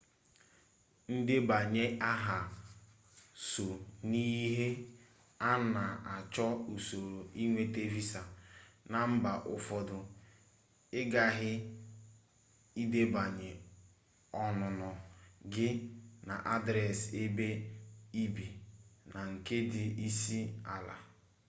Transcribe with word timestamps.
ndebanye 1.17 1.85
aha 2.11 2.39
so 3.49 3.67
n'ihe 4.09 4.67
a 5.49 5.51
na-achọ 5.73 6.47
n'usoro 6.69 7.19
ịnweta 7.43 7.83
visa 7.93 8.21
na 8.91 8.99
mba 9.11 9.31
ụfọdụ 9.53 9.97
ị 10.99 11.01
ghaghị 11.11 11.51
ịdebanye 12.81 13.51
ọnụnọ 14.45 14.89
gị 15.53 15.67
na 16.27 16.35
adresi 16.53 17.07
ebe 17.23 17.47
i 18.21 18.23
bi 18.35 18.47
na 19.13 19.19
nke 19.31 19.55
ndị 19.65 19.83
isi 20.07 20.39
ala 20.75 20.95